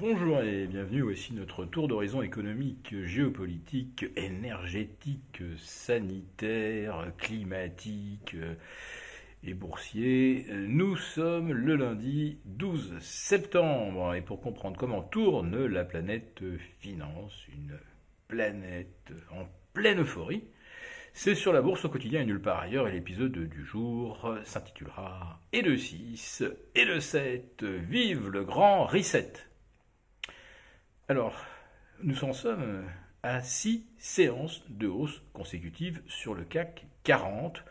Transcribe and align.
Bonjour 0.00 0.40
et 0.40 0.66
bienvenue, 0.66 1.02
voici 1.02 1.34
notre 1.34 1.66
tour 1.66 1.86
d'horizon 1.86 2.22
économique, 2.22 2.94
géopolitique, 3.04 4.06
énergétique, 4.16 5.42
sanitaire, 5.58 7.12
climatique 7.18 8.34
et 9.44 9.52
boursier. 9.52 10.46
Nous 10.54 10.96
sommes 10.96 11.52
le 11.52 11.76
lundi 11.76 12.38
12 12.46 12.98
septembre 13.00 14.14
et 14.14 14.22
pour 14.22 14.40
comprendre 14.40 14.78
comment 14.78 15.02
tourne 15.02 15.66
la 15.66 15.84
planète 15.84 16.40
finance, 16.78 17.46
une 17.52 17.78
planète 18.26 19.12
en 19.30 19.44
pleine 19.74 20.00
euphorie, 20.00 20.44
c'est 21.12 21.34
sur 21.34 21.52
la 21.52 21.60
bourse 21.60 21.84
au 21.84 21.90
quotidien 21.90 22.22
et 22.22 22.24
nulle 22.24 22.40
part 22.40 22.60
ailleurs 22.60 22.88
et 22.88 22.92
l'épisode 22.92 23.36
du 23.36 23.66
jour 23.66 24.34
s'intitulera 24.44 25.40
Et 25.52 25.60
le 25.60 25.76
6 25.76 26.44
et 26.74 26.86
le 26.86 27.00
7, 27.00 27.64
vive 27.64 28.28
le 28.28 28.44
grand 28.44 28.86
reset. 28.86 29.49
Alors, 31.10 31.34
nous 32.04 32.22
en 32.22 32.32
sommes 32.32 32.84
à 33.24 33.42
6 33.42 33.84
séances 33.98 34.62
de 34.68 34.86
hausse 34.86 35.24
consécutives 35.32 36.00
sur 36.06 36.34
le 36.34 36.44
CAC 36.44 36.86
40, 37.02 37.64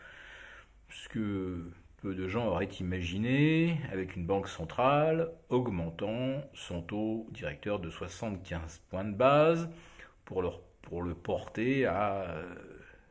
ce 0.90 1.08
que 1.08 1.72
peu 2.02 2.14
de 2.14 2.28
gens 2.28 2.48
auraient 2.48 2.66
imaginé, 2.66 3.80
avec 3.90 4.14
une 4.14 4.26
banque 4.26 4.46
centrale 4.46 5.30
augmentant 5.48 6.44
son 6.52 6.82
taux 6.82 7.28
directeur 7.30 7.78
de 7.78 7.88
75 7.88 8.82
points 8.90 9.04
de 9.04 9.14
base 9.14 9.70
pour, 10.26 10.42
le 10.42 11.14
porter 11.14 11.86
à 11.86 12.42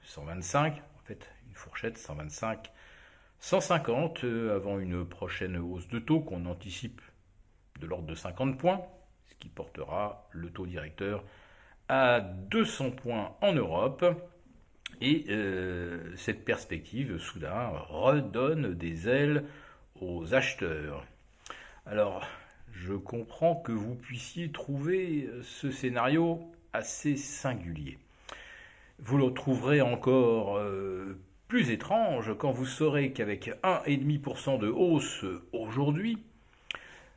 125, 0.04 0.76
en 0.76 1.06
fait 1.06 1.28
une 1.48 1.56
fourchette 1.56 1.98
125, 1.98 2.72
150 3.40 4.24
euh, 4.26 4.56
avant 4.56 4.78
une 4.78 5.08
prochaine 5.08 5.58
hausse 5.58 5.88
de 5.88 5.98
taux 5.98 6.20
qu'on 6.20 6.46
anticipe 6.46 7.02
de 7.80 7.88
l'ordre 7.88 8.06
de 8.06 8.14
50 8.14 8.56
points 8.60 8.86
qui 9.40 9.50
portera 9.50 10.28
le 10.32 10.50
taux 10.50 10.66
directeur 10.66 11.24
à 11.88 12.20
200 12.20 12.92
points 12.92 13.36
en 13.42 13.54
Europe. 13.54 14.06
Et 15.02 15.26
euh, 15.30 16.16
cette 16.16 16.44
perspective, 16.44 17.18
soudain, 17.20 17.70
redonne 17.90 18.74
des 18.74 19.08
ailes 19.08 19.46
aux 20.02 20.34
acheteurs. 20.34 21.06
Alors, 21.86 22.28
je 22.72 22.94
comprends 22.94 23.56
que 23.56 23.72
vous 23.72 23.96
puissiez 23.96 24.52
trouver 24.52 25.30
ce 25.42 25.72
scénario 25.72 26.42
assez 26.74 27.16
singulier. 27.16 27.98
Vous 29.00 29.18
le 29.18 29.34
trouverez 29.34 29.82
encore 29.82 30.58
euh, 30.58 31.18
plus 31.48 31.72
étrange 31.72 32.36
quand 32.38 32.52
vous 32.52 32.66
saurez 32.66 33.14
qu'avec 33.14 33.48
1,5% 33.64 34.60
de 34.60 34.68
hausse 34.68 35.26
aujourd'hui, 35.54 36.18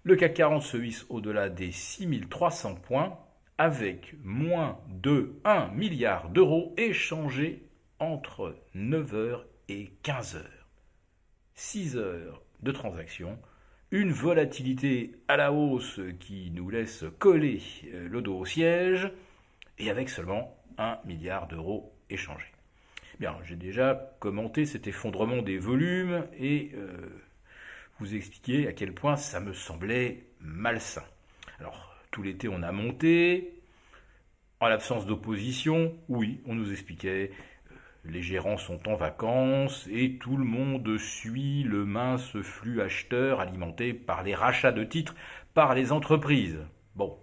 le 0.05 0.17
CAC 0.17 0.35
40 0.35 0.63
se 0.63 0.77
hisse 0.77 1.07
au-delà 1.09 1.49
des 1.49 1.71
6300 1.71 2.75
points 2.77 3.19
avec 3.59 4.15
moins 4.25 4.81
de 4.89 5.35
1 5.45 5.69
milliard 5.69 6.29
d'euros 6.31 6.75
échangés 6.77 7.63
entre 8.01 8.57
9h 8.75 9.43
et 9.69 9.93
15h. 10.03 10.43
6 11.55 11.97
heures 11.97 12.43
de 12.63 12.73
transactions, 12.73 13.39
une 13.93 14.11
volatilité 14.11 15.13
à 15.29 15.37
la 15.37 15.53
hausse 15.53 16.01
qui 16.19 16.51
nous 16.51 16.71
laisse 16.71 17.05
coller 17.19 17.61
euh, 17.93 18.09
le 18.09 18.23
dos 18.23 18.39
au 18.39 18.45
siège, 18.45 19.13
et 19.79 19.91
avec 19.91 20.09
seulement 20.09 20.57
1 20.79 20.99
milliard 21.05 21.47
d'euros 21.47 21.93
échangés. 22.11 22.53
Bien, 23.21 23.37
j'ai 23.45 23.57
déjà 23.57 24.17
commenté 24.19 24.65
cet 24.65 24.87
effondrement 24.87 25.43
des 25.43 25.59
volumes 25.59 26.25
et 26.39 26.73
euh, 26.75 26.97
expliquer 28.07 28.69
à 28.69 28.73
quel 28.73 28.93
point 28.93 29.17
ça 29.17 29.41
me 29.41 29.53
semblait 29.53 30.27
malsain. 30.41 31.05
Alors, 31.59 31.97
tout 32.11 32.23
l'été, 32.23 32.49
on 32.49 32.63
a 32.63 32.73
monté. 32.73 33.63
En 34.61 34.69
l'absence 34.69 35.07
d'opposition, 35.07 35.93
oui, 36.09 36.41
on 36.47 36.55
nous 36.55 36.71
expliquait, 36.71 37.33
euh, 37.71 37.75
les 38.05 38.23
gérants 38.23 38.59
sont 38.59 38.89
en 38.89 38.95
vacances 38.95 39.89
et 39.91 40.19
tout 40.19 40.37
le 40.37 40.45
monde 40.45 40.99
suit 40.99 41.65
le 41.65 41.85
mince 41.85 42.37
flux 42.43 42.81
acheteur 42.81 43.41
alimenté 43.41 43.93
par 43.93 44.23
les 44.23 44.35
rachats 44.35 44.71
de 44.71 44.85
titres 44.85 45.17
par 45.55 45.75
les 45.75 45.91
entreprises. 45.91 46.61
Bon, 46.95 47.19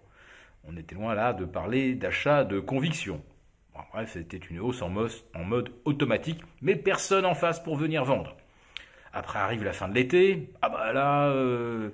on 0.65 0.75
était 0.75 0.95
loin 0.95 1.13
là 1.13 1.33
de 1.33 1.45
parler 1.45 1.95
d'achat 1.95 2.43
de 2.43 2.59
conviction. 2.59 3.23
bref, 3.93 4.11
c'était 4.13 4.37
une 4.37 4.59
hausse 4.59 4.81
en 4.81 4.89
mode 4.89 5.71
automatique, 5.85 6.41
mais 6.61 6.75
personne 6.75 7.25
en 7.25 7.35
face 7.35 7.63
pour 7.63 7.77
venir 7.77 8.03
vendre. 8.03 8.35
Après 9.13 9.39
arrive 9.39 9.63
la 9.63 9.73
fin 9.73 9.87
de 9.87 9.95
l'été. 9.95 10.51
Ah 10.61 10.69
bah 10.69 10.93
là, 10.93 11.29
euh, 11.29 11.89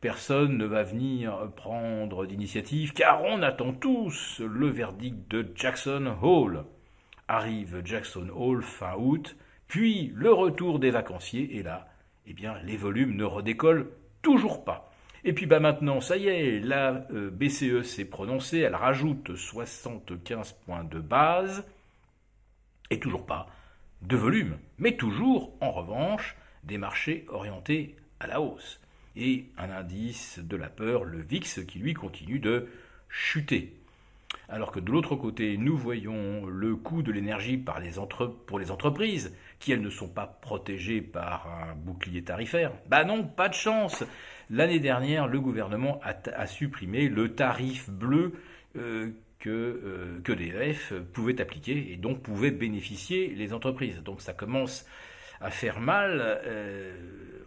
personne 0.00 0.58
ne 0.58 0.64
va 0.64 0.82
venir 0.82 1.50
prendre 1.56 2.26
d'initiative 2.26 2.92
car 2.92 3.22
on 3.24 3.42
attend 3.42 3.72
tous 3.72 4.40
le 4.40 4.68
verdict 4.68 5.30
de 5.30 5.50
Jackson 5.54 6.14
Hole. 6.20 6.64
Arrive 7.28 7.82
Jackson 7.84 8.28
Hole 8.34 8.62
fin 8.62 8.94
août, 8.98 9.36
puis 9.68 10.12
le 10.14 10.32
retour 10.32 10.78
des 10.78 10.90
vacanciers 10.90 11.56
et 11.56 11.62
là, 11.62 11.88
eh 12.26 12.34
bien, 12.34 12.56
les 12.64 12.76
volumes 12.76 13.16
ne 13.16 13.24
redécollent 13.24 13.88
toujours 14.20 14.64
pas. 14.64 14.92
Et 15.24 15.32
puis 15.32 15.46
bah 15.46 15.60
maintenant, 15.60 16.00
ça 16.00 16.16
y 16.16 16.26
est, 16.28 16.58
la 16.60 17.06
euh, 17.12 17.30
BCE 17.30 17.82
s'est 17.82 18.04
prononcée, 18.04 18.58
elle 18.58 18.74
rajoute 18.74 19.36
75 19.36 20.52
points 20.64 20.84
de 20.84 20.98
base 20.98 21.64
et 22.90 22.98
toujours 22.98 23.24
pas 23.24 23.46
de 24.02 24.16
volume. 24.16 24.58
Mais 24.78 24.96
toujours, 24.96 25.52
en 25.60 25.70
revanche, 25.70 26.36
des 26.62 26.78
marchés 26.78 27.24
orientés 27.28 27.96
à 28.20 28.26
la 28.26 28.40
hausse. 28.40 28.80
Et 29.16 29.46
un 29.58 29.70
indice 29.70 30.38
de 30.42 30.56
la 30.56 30.68
peur, 30.68 31.04
le 31.04 31.20
VIX, 31.20 31.64
qui 31.66 31.78
lui 31.78 31.94
continue 31.94 32.38
de 32.38 32.68
chuter. 33.08 33.74
Alors 34.48 34.72
que 34.72 34.80
de 34.80 34.90
l'autre 34.90 35.16
côté, 35.16 35.56
nous 35.56 35.76
voyons 35.76 36.46
le 36.46 36.76
coût 36.76 37.02
de 37.02 37.12
l'énergie 37.12 37.58
pour 37.58 38.58
les 38.58 38.70
entreprises, 38.70 39.34
qui 39.58 39.72
elles 39.72 39.82
ne 39.82 39.90
sont 39.90 40.08
pas 40.08 40.26
protégées 40.26 41.00
par 41.00 41.48
un 41.48 41.74
bouclier 41.74 42.22
tarifaire. 42.22 42.72
Bah 42.88 43.04
non, 43.04 43.24
pas 43.24 43.48
de 43.48 43.54
chance. 43.54 44.04
L'année 44.50 44.80
dernière, 44.80 45.28
le 45.28 45.40
gouvernement 45.40 46.00
a, 46.02 46.46
supprimé 46.46 47.08
le 47.08 47.34
tarif 47.34 47.88
bleu 47.88 48.34
euh, 48.76 49.10
que, 49.38 49.48
euh, 49.50 50.20
que 50.22 50.32
DF 50.32 50.94
pouvait 51.12 51.40
appliquer 51.40 51.92
et 51.92 51.96
donc 51.96 52.20
pouvaient 52.22 52.50
bénéficier 52.50 53.28
les 53.28 53.52
entreprises. 53.52 54.02
Donc 54.02 54.20
ça 54.20 54.32
commence 54.32 54.86
à 55.42 55.50
faire 55.50 55.80
mal. 55.80 56.40
Euh, 56.46 56.94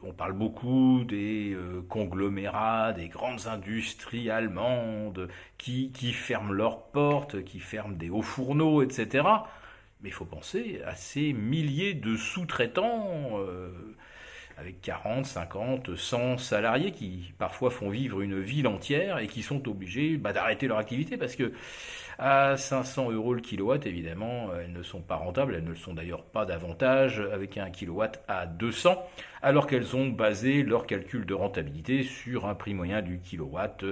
on 0.03 0.13
parle 0.13 0.33
beaucoup 0.33 1.03
des 1.03 1.53
euh, 1.53 1.81
conglomérats, 1.89 2.93
des 2.93 3.07
grandes 3.07 3.47
industries 3.47 4.29
allemandes 4.29 5.29
qui, 5.57 5.89
ferment 6.13 6.51
leurs 6.51 6.83
portes, 6.83 7.43
qui 7.43 7.59
ferment 7.59 7.95
des 7.95 8.09
hauts 8.09 8.21
fourneaux, 8.21 8.83
etc. 8.83 9.27
Mais 10.01 10.09
il 10.09 10.13
faut 10.13 10.25
penser 10.25 10.81
à 10.85 10.95
ces 10.95 11.33
milliers 11.33 11.95
de 11.95 12.15
sous-traitants 12.15 13.39
euh, 13.39 13.71
avec 14.57 14.81
40, 14.81 15.25
50, 15.25 15.95
100 15.95 16.37
salariés 16.37 16.91
qui 16.91 17.33
parfois 17.37 17.71
font 17.71 17.89
vivre 17.89 18.21
une 18.21 18.39
ville 18.39 18.67
entière 18.67 19.19
et 19.19 19.27
qui 19.27 19.41
sont 19.41 19.67
obligés 19.67 20.17
bah, 20.17 20.33
d'arrêter 20.33 20.67
leur 20.67 20.77
activité 20.77 21.17
parce 21.17 21.35
que 21.35 21.51
à 22.17 22.55
500 22.55 23.11
euros 23.11 23.33
le 23.33 23.41
kilowatt, 23.41 23.85
évidemment, 23.85 24.49
elles 24.57 24.71
ne 24.71 24.83
sont 24.83 25.01
pas 25.01 25.15
rentables, 25.15 25.55
elles 25.55 25.63
ne 25.63 25.69
le 25.69 25.75
sont 25.75 25.93
d'ailleurs 25.93 26.23
pas 26.23 26.45
davantage 26.45 27.19
avec 27.19 27.57
un 27.57 27.69
kilowatt 27.69 28.23
à 28.27 28.45
200, 28.45 29.05
alors 29.41 29.67
qu'elles 29.67 29.95
ont 29.95 30.07
basé 30.07 30.63
leur 30.63 30.87
calcul 30.87 31.25
de 31.25 31.33
rentabilité 31.33 32.03
sur 32.03 32.45
un 32.45 32.55
prix 32.55 32.73
moyen 32.73 33.01
du 33.01 33.19
kilowatt 33.19 33.83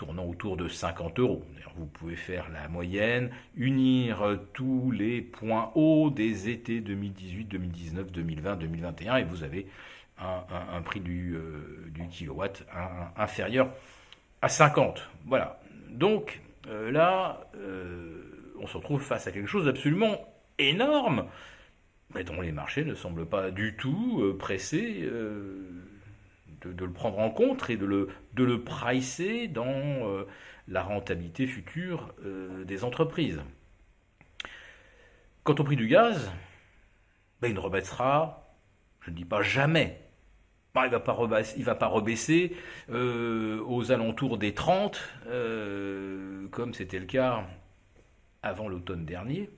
tournant 0.00 0.24
autour 0.24 0.56
de 0.56 0.66
50 0.66 1.18
euros. 1.18 1.44
Vous 1.76 1.84
pouvez 1.84 2.16
faire 2.16 2.48
la 2.48 2.68
moyenne, 2.68 3.30
unir 3.54 4.38
tous 4.54 4.90
les 4.90 5.20
points 5.20 5.70
hauts 5.74 6.08
des 6.08 6.48
étés 6.48 6.80
2018, 6.80 7.44
2019, 7.44 8.10
2020, 8.10 8.56
2021 8.56 9.16
et 9.16 9.24
vous 9.24 9.44
avez 9.44 9.66
un, 10.18 10.80
prix 10.80 11.00
du, 11.00 11.36
euh, 11.36 11.92
kilowatt 12.10 12.66
inférieur 13.14 13.70
à 14.40 14.48
50. 14.48 15.06
Voilà. 15.26 15.60
Donc 15.90 16.40
euh, 16.66 16.90
là, 16.90 17.50
euh, 17.56 18.54
on 18.58 18.66
se 18.66 18.78
retrouve 18.78 19.02
face 19.02 19.26
à 19.26 19.32
quelque 19.32 19.48
chose 19.48 19.66
d'absolument 19.66 20.18
énorme, 20.58 21.26
mais 22.14 22.24
dont 22.24 22.40
les 22.40 22.52
marchés 22.52 22.86
ne 22.86 22.94
semblent 22.94 23.26
pas 23.26 23.50
du 23.50 23.76
tout 23.76 24.34
pressés 24.38 25.06
de, 26.62 26.84
le 26.84 26.92
prendre 26.92 27.18
en 27.18 27.30
compte 27.30 27.68
et 27.70 27.76
de 27.76 27.86
le, 27.86 28.08
de 28.34 28.44
le 28.44 28.62
pricer 28.62 29.48
dans 29.48 29.66
euh, 29.66 30.26
la 30.68 30.82
rentabilité 30.82 31.46
future 31.46 32.14
euh, 32.24 32.64
des 32.64 32.84
entreprises. 32.84 33.40
Quant 35.42 35.54
au 35.54 35.64
prix 35.64 35.76
du 35.76 35.88
gaz, 35.88 36.30
ben, 37.40 37.48
il 37.48 37.54
ne 37.54 37.60
rebaissera, 37.60 38.56
je 39.00 39.10
ne 39.10 39.16
dis 39.16 39.24
pas 39.24 39.42
jamais, 39.42 40.00
ben, 40.74 40.82
il 40.82 40.86
ne 40.86 40.90
va, 40.92 41.00
pas 41.00 41.14
va 41.14 41.74
pas 41.74 41.86
rebaisser 41.86 42.56
euh, 42.90 43.62
aux 43.66 43.92
alentours 43.92 44.38
des 44.38 44.54
30, 44.54 45.00
comme 46.50 46.74
c'était 46.74 46.98
le 46.98 47.06
cas 47.06 47.44
avant 48.42 48.68
l'automne 48.68 49.04
dernier. 49.04 49.50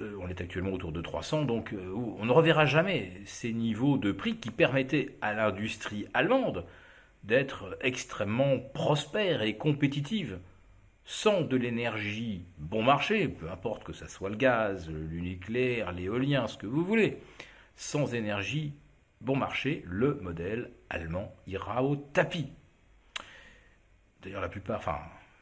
Euh, 0.00 0.16
on 0.20 0.28
est 0.28 0.40
actuellement 0.40 0.72
autour 0.72 0.92
de 0.92 1.00
300, 1.00 1.44
donc 1.44 1.72
euh, 1.72 1.92
on 1.92 2.24
ne 2.24 2.30
reverra 2.30 2.66
jamais 2.66 3.20
ces 3.24 3.52
niveaux 3.52 3.98
de 3.98 4.12
prix 4.12 4.36
qui 4.36 4.50
permettaient 4.50 5.16
à 5.20 5.32
l'industrie 5.34 6.06
allemande 6.14 6.64
d'être 7.24 7.76
extrêmement 7.80 8.60
prospère 8.74 9.42
et 9.42 9.56
compétitive. 9.56 10.38
Sans 11.04 11.40
de 11.40 11.56
l'énergie 11.56 12.44
bon 12.58 12.82
marché, 12.82 13.26
peu 13.26 13.50
importe 13.50 13.82
que 13.82 13.92
ce 13.92 14.06
soit 14.06 14.30
le 14.30 14.36
gaz, 14.36 14.88
le 14.88 15.00
nucléaire, 15.00 15.90
l'éolien, 15.90 16.46
ce 16.46 16.58
que 16.58 16.66
vous 16.66 16.84
voulez, 16.84 17.18
sans 17.74 18.14
énergie 18.14 18.74
bon 19.20 19.34
marché, 19.34 19.82
le 19.84 20.14
modèle 20.22 20.70
allemand 20.90 21.34
ira 21.48 21.82
au 21.82 21.96
tapis. 21.96 22.52
D'ailleurs, 24.22 24.42
la 24.42 24.48
plupart, 24.48 24.80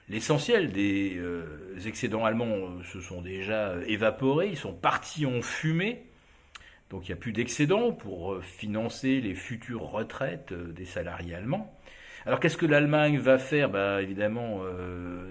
l'essentiel 0.08 0.73
des 0.73 1.17
euh, 1.17 1.79
excédents 1.85 2.25
allemands 2.25 2.47
euh, 2.47 2.82
se 2.85 3.00
sont 3.00 3.23
déjà 3.23 3.75
évaporés, 3.87 4.49
ils 4.49 4.56
sont 4.56 4.75
partis 4.75 5.26
en 5.26 5.43
fumée. 5.43 6.05
Donc 6.91 7.08
il 7.08 7.11
n'y 7.11 7.14
a 7.14 7.20
plus 7.20 7.32
d'excédents 7.32 7.93
pour 7.93 8.35
euh, 8.35 8.41
financer 8.41 9.20
les 9.20 9.35
futures 9.35 9.82
retraites 9.82 10.53
des 10.53 10.85
salariés 10.85 11.35
allemands. 11.35 11.73
Alors 12.25 12.41
qu'est-ce 12.41 12.56
que 12.56 12.67
l'Allemagne 12.67 13.19
va 13.19 13.38
faire? 13.38 13.70
Bah, 13.70 14.03
Évidemment, 14.03 14.62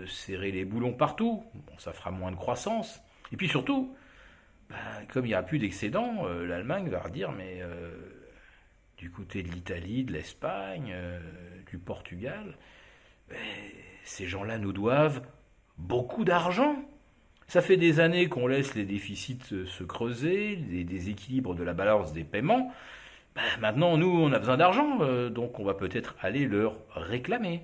serrer 0.08 0.52
les 0.52 0.64
boulons 0.64 0.94
partout, 0.94 1.44
bon, 1.54 1.78
ça 1.78 1.92
fera 1.92 2.10
moins 2.10 2.32
de 2.32 2.38
croissance. 2.38 3.02
Et 3.34 3.36
puis 3.36 3.50
surtout, 3.50 3.94
bah, 4.70 4.78
comme 5.12 5.26
il 5.26 5.30
n'y 5.30 5.36
a 5.36 5.44
plus 5.44 5.60
d'excédents, 5.60 6.26
l'Allemagne 6.26 6.88
va 6.88 7.02
redire, 7.02 7.34
mais 7.34 7.62
du 8.98 9.12
côté 9.12 9.44
de 9.44 9.50
l'Italie, 9.50 10.06
de 10.06 10.14
l'Espagne, 10.14 10.96
du 11.70 11.80
Portugal, 11.80 12.56
ces 14.06 14.28
gens-là 14.28 14.58
nous 14.58 14.72
doivent 14.72 15.22
beaucoup 15.78 16.24
d'argent. 16.24 16.76
Ça 17.48 17.62
fait 17.62 17.78
des 17.78 18.00
années 18.00 18.30
qu'on 18.30 18.48
laisse 18.48 18.76
les 18.76 18.86
déficits 18.86 19.40
se 19.66 19.84
creuser, 19.84 20.56
les 20.56 20.84
déséquilibres 20.84 21.54
de 21.54 21.64
la 21.64 21.74
balance 21.74 22.14
des 22.14 22.24
paiements. 22.24 22.72
Ben, 23.36 23.44
maintenant, 23.60 23.98
nous, 23.98 24.08
on 24.08 24.32
a 24.32 24.40
besoin 24.40 24.58
d'argent, 24.58 25.02
euh, 25.02 25.30
donc 25.30 25.60
on 25.60 25.66
va 25.66 25.74
peut-être 25.74 26.16
aller 26.22 26.48
leur 26.48 26.78
réclamer. 26.92 27.64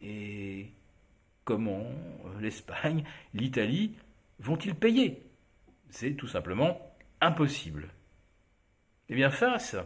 Et 0.00 0.72
comment 1.44 1.84
euh, 1.84 2.40
l'Espagne, 2.40 3.04
l'Italie 3.32 3.94
vont-ils 4.40 4.74
payer? 4.74 5.22
C'est 5.90 6.14
tout 6.14 6.26
simplement 6.26 6.80
impossible. 7.20 7.88
Eh 9.08 9.14
bien, 9.14 9.30
face 9.30 9.76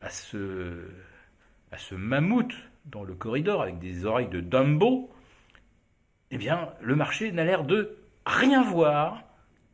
à 0.00 0.10
ce, 0.10 0.88
à 1.72 1.78
ce 1.78 1.94
mammouth 1.94 2.54
dans 2.86 3.04
le 3.04 3.14
corridor 3.14 3.62
avec 3.62 3.78
des 3.78 4.04
oreilles 4.04 4.28
de 4.28 4.40
Dumbo, 4.40 5.10
eh 6.30 6.38
bien, 6.38 6.70
le 6.80 6.96
marché 6.96 7.30
n'a 7.32 7.44
l'air 7.44 7.64
de 7.64 7.98
rien 8.24 8.62
voir 8.62 9.22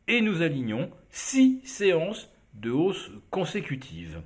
et 0.07 0.21
nous 0.21 0.41
alignons 0.41 0.91
six 1.09 1.61
séances 1.65 2.31
de 2.53 2.71
hausse 2.71 3.11
consécutives. 3.31 4.21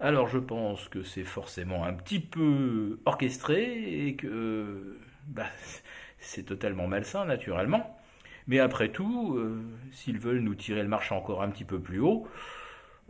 Alors 0.00 0.28
je 0.28 0.38
pense 0.38 0.88
que 0.88 1.02
c'est 1.02 1.24
forcément 1.24 1.84
un 1.84 1.94
petit 1.94 2.20
peu 2.20 2.98
orchestré 3.06 4.06
et 4.06 4.16
que 4.16 4.98
bah, 5.26 5.46
c'est 6.18 6.44
totalement 6.44 6.86
malsain 6.86 7.24
naturellement. 7.24 7.98
Mais 8.46 8.60
après 8.60 8.90
tout, 8.90 9.34
euh, 9.36 9.60
s'ils 9.90 10.18
veulent 10.18 10.40
nous 10.40 10.54
tirer 10.54 10.82
le 10.82 10.88
marché 10.88 11.14
encore 11.14 11.42
un 11.42 11.50
petit 11.50 11.64
peu 11.64 11.80
plus 11.80 11.98
haut, 11.98 12.28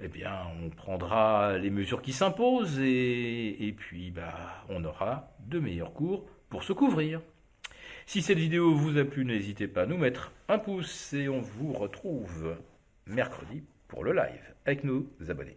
eh 0.03 0.09
bien, 0.09 0.33
on 0.63 0.69
prendra 0.69 1.57
les 1.59 1.71
mesures 1.71 2.03
qui 2.03 2.13
s'imposent 2.13 2.81
et, 2.81 3.75
puis 3.77 4.11
bah, 4.11 4.65
on 4.69 4.85
aura 4.85 5.33
de 5.47 5.59
meilleurs 5.59 5.93
cours 5.93 6.27
pour 6.49 6.65
se 6.65 6.73
couvrir. 6.73 7.21
Si 8.05 8.23
cette 8.23 8.39
vidéo 8.39 8.75
vous 8.75 8.99
a 8.99 9.05
plu, 9.05 9.25
n'hésitez 9.25 9.69
pas 9.69 9.83
à 9.83 9.87
nous 9.87 9.99
mettre 9.99 10.33
un 10.49 10.59
pouce 10.59 11.13
et 11.13 11.29
on 11.29 11.41
vous 11.41 11.73
retrouve 11.73 12.57
mercredi 13.07 13.65
pour 13.89 14.05
le 14.05 14.13
live 14.13 14.55
avec 14.65 14.85
nos 14.85 15.07
abonnés. 15.29 15.57